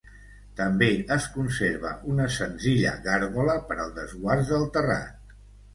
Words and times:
També 0.59 0.87
es 1.15 1.27
conserva 1.35 1.91
una 2.13 2.27
senzilla 2.39 2.97
gàrgola 3.07 3.61
per 3.69 3.79
al 3.85 3.95
desguàs 4.03 4.53
del 4.55 4.69
terrat. 4.79 5.37